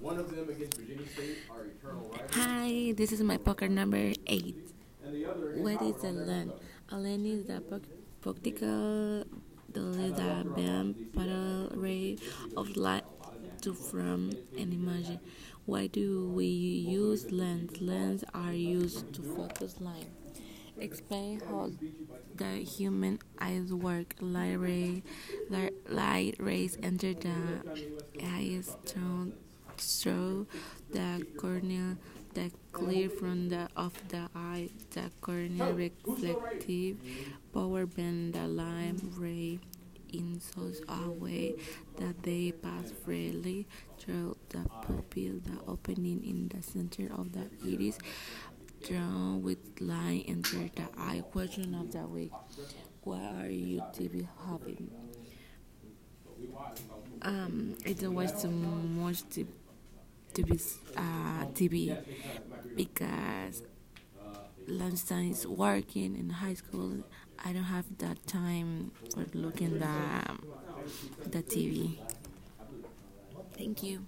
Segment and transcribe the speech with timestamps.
[0.00, 2.26] One of them against Virginia State, our eternal rival.
[2.32, 4.56] Hi, this is my poker number eight.
[5.04, 6.52] And the other What is a land?
[6.88, 7.60] A land is the
[8.22, 9.24] practical
[9.72, 12.16] the band parallel ray
[12.56, 13.04] of light
[13.60, 15.18] to from an image.
[15.66, 17.78] Why do we use lens?
[17.82, 20.08] Lenses are used to focus light.
[20.78, 21.72] Explain how
[22.34, 24.14] the human eyes work.
[24.20, 25.02] Light, ray,
[25.50, 27.60] light, light rays enter the
[28.24, 29.34] eyes through
[30.90, 31.96] the cornea
[32.34, 36.96] the clear from the of the eye, the cornea reflective
[37.52, 39.58] power bend the light ray
[40.12, 41.54] in such a way
[41.98, 43.66] that they pass freely
[43.98, 47.98] through the pupil, the opening in the center of the iris,
[48.86, 51.22] drawn with line enter the eye.
[51.32, 52.32] Question of the week:
[53.02, 54.90] What are you TV having?
[57.22, 59.46] Um, it's always too much to
[60.34, 60.58] to be
[60.96, 61.98] uh, TV
[62.76, 63.62] because
[64.66, 67.04] lunchtime is working in high school.
[67.44, 70.38] I don't have that time for looking the
[71.26, 71.98] the TV.
[73.56, 74.06] Thank you.